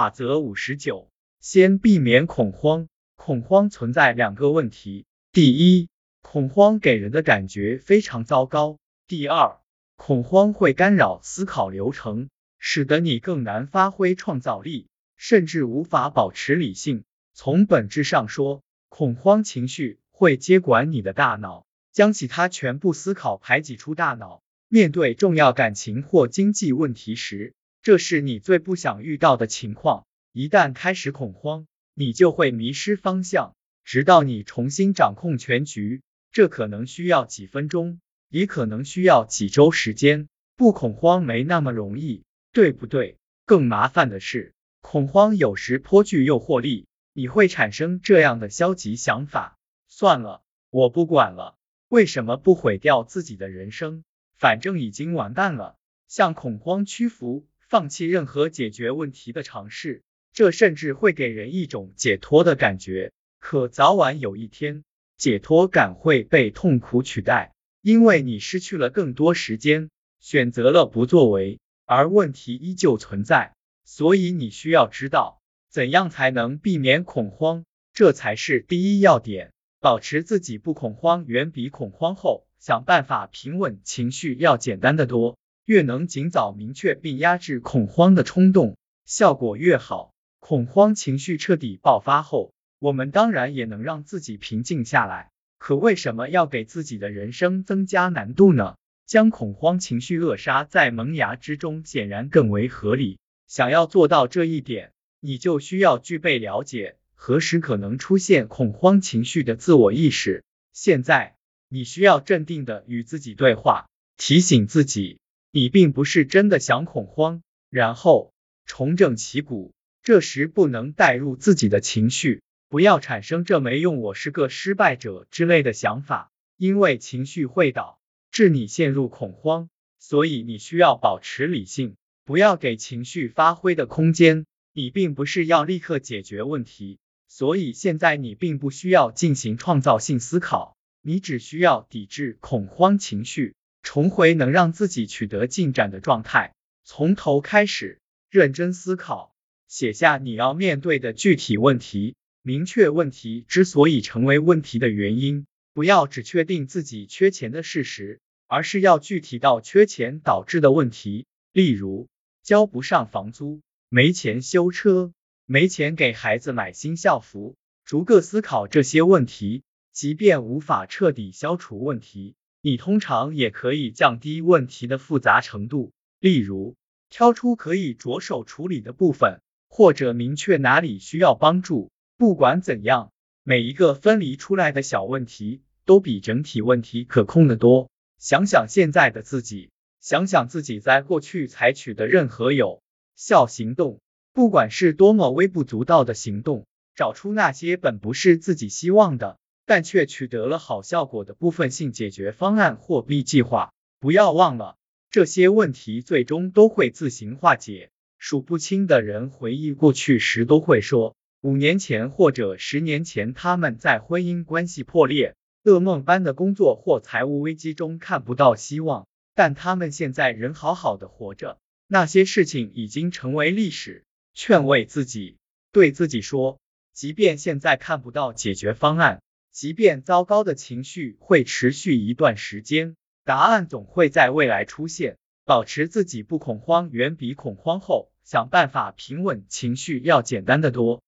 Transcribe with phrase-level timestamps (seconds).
[0.00, 2.88] 法则五十九，先避免恐慌。
[3.16, 5.90] 恐慌存在两个问题：第一，
[6.22, 9.58] 恐慌给人的感觉非常糟糕；第二，
[9.96, 17.04] 恐慌会干扰思考流程，使得你更难发挥创造力，甚至无法保持理性。
[17.34, 24.42] 从本质上说，恐慌情绪会接管你的大脑，将其他全部思考排挤出大脑。
[24.66, 27.52] 面对重要感情或经济问题时，
[27.82, 30.04] 这是你最不想遇到的情况。
[30.32, 33.54] 一旦开始恐慌，你就会迷失方向，
[33.84, 36.02] 直到你重新掌控全局。
[36.30, 40.28] 这可能需要几分钟，也可能需要几周时间。
[40.56, 43.16] 不恐慌没那么容易，对不对？
[43.46, 51.56] 更麻烦的是，恐慌有时颇具诱惑力，你会产生这样的消极想法：算了，我不管了。
[51.88, 54.04] 为什么不毁掉自己的人生？
[54.36, 55.76] 反正已经完蛋了，
[56.06, 60.02] 向恐慌屈服，放弃任何解决问题的尝试，
[60.32, 63.12] 这甚至会给人一种解脱的感觉。
[63.38, 64.82] 可早晚有一天，
[65.16, 73.54] 解脱感会被痛苦取代，因为你失去了更多时间，选择了不作为，而问题依旧存在。
[73.84, 79.52] 所以你需要知道，怎样才能避免恐慌，这才是第一要点。
[79.78, 82.48] 保持自己不恐慌，远比恐慌后。
[82.58, 85.38] 想办法平稳情绪要简单的多，
[85.70, 90.12] 越能尽早明确并压制恐慌的冲动，效果越好。
[90.40, 95.30] 恐慌情绪彻底爆发后，我们当然也能让自己平静下来。
[95.58, 98.74] 可为什么要给自己的人生增加难度呢？
[99.06, 103.20] 将恐慌情绪扼杀在萌芽之中，显然更为合理。
[103.46, 104.90] 想要做到这一点，
[105.20, 110.42] 你就需要具备了解何时可能出现恐慌情绪的自我意识。
[110.72, 111.36] 现在。
[111.72, 115.20] 你需要镇定的与自己对话，提醒自己，
[115.52, 118.32] 你并不是真的想恐慌，然后
[118.66, 119.74] 重整旗鼓。
[120.02, 128.00] 这时不能带入自己的情绪，不要产生这没用，我是个失败者之类的想法，因为情绪会导
[128.30, 129.68] 致你陷入恐慌。
[129.98, 134.46] 所以你需要保持理性，不要给情绪发挥的空间。
[134.72, 140.76] 你并不是要立刻解决问题，所以现在你并不需要进行创造性思考。
[141.02, 146.54] 你只需要抵制恐慌情绪，重回能让自己取得进展的状态，
[146.84, 147.98] 从头开始
[148.30, 149.34] 认真思考，
[149.68, 162.08] 写下你要面对的具体问题，明确问题之所以成为问题的原因，不要只确定自己缺钱的事实，而是要具体到缺钱导致的问题，例如
[162.42, 165.12] 交不上房租、没钱修车、
[165.46, 169.62] 没钱给孩子买新校服，逐个思考这些问题。
[169.92, 175.92] 即便无法彻底消除问题，你通常也可以降低问题的复杂程度。
[176.18, 176.76] 例如，
[177.08, 181.90] 挑出可以着手处理的部分，或者明确哪里需要帮助。
[182.18, 183.12] 不管怎样，
[183.42, 187.90] 每一个分离出来的小问题，都比整体问题可控的多。
[188.18, 192.82] 想想现在的自己，想想自己在过去采取的任何有
[193.16, 194.00] 效行动，
[194.34, 199.38] 不管是多么微不足道的行动，找出那些本不是自己希望的。
[199.70, 203.72] 但却取得了好效果的部分性解决方案或币计划。
[204.00, 204.76] 不要忘了，
[205.12, 207.92] 这些问题最终都会自行化解。
[208.18, 219.06] 数不清的人回忆过去时都会说，五年前或者十年前他们在婚姻关系破裂、噩梦般的工作或财务危机中看不到希望，
[219.36, 221.58] 但他们现在仍好好的活着。
[221.86, 224.02] 那些事情已经成为历史。
[224.34, 225.36] 劝慰自己，
[225.70, 226.58] 对自己说，
[226.92, 229.22] 即便现在看不到解决方案。
[229.50, 235.16] 即便糟糕的情绪会持续一段时间，答案总会在未来出现。
[235.44, 241.02] 保持自己不恐慌，远比恐慌后想办法平稳情绪要简单的多。